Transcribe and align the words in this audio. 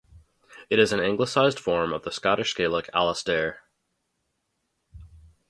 It 0.71 0.79
is 0.79 0.91
an 0.91 0.99
Anglicised 0.99 1.59
form 1.59 1.93
of 1.93 2.01
the 2.01 2.11
Scottish 2.11 2.55
Gaelic 2.55 2.89
"Alasdair". 2.91 3.59